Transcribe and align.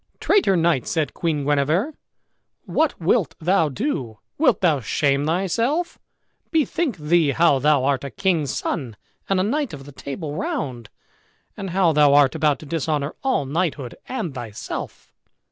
"Traitor 0.19 0.55
knight," 0.57 0.87
said 0.87 1.13
Queen 1.13 1.43
Guenever, 1.45 1.93
"what 2.65 2.99
wilt 2.99 3.35
thou 3.39 3.69
do? 3.69 4.17
Wilt 4.39 4.61
thou 4.61 4.79
shame 4.79 5.27
thyself? 5.27 5.99
Bethink 6.49 6.97
thee 6.97 7.29
how 7.33 7.59
thou 7.59 7.83
art 7.85 8.03
a 8.03 8.09
king's 8.09 8.49
son, 8.49 8.95
and 9.29 9.39
a 9.39 9.43
knight 9.43 9.73
of 9.73 9.85
the 9.85 9.91
Table 9.91 10.33
Round, 10.35 10.89
and 11.55 11.69
how 11.69 11.93
thou 11.93 12.15
art 12.15 12.33
about 12.33 12.57
to 12.61 12.65
dishonor 12.65 13.13
all 13.23 13.45
knighthood 13.45 13.93
and 14.07 14.33
thyself?" 14.33 15.13